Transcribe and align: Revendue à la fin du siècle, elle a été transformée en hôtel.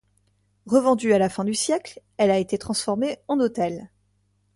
Revendue 0.65 1.13
à 1.13 1.19
la 1.19 1.29
fin 1.29 1.43
du 1.43 1.53
siècle, 1.53 2.01
elle 2.17 2.31
a 2.31 2.39
été 2.39 2.57
transformée 2.57 3.19
en 3.27 3.39
hôtel. 3.39 3.91